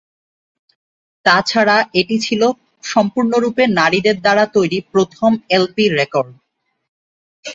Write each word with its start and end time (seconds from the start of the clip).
তাছাড়া 1.25 1.77
এটি 1.99 2.15
ছিল 2.19 2.41
সম্পূর্ণরূপে 2.83 3.63
নারীদের 3.79 4.17
দ্বারা 4.21 4.43
তৈরি 4.55 4.77
প্রথম 4.91 5.31
এলপি 5.55 5.85
রেকর্ড। 5.91 6.31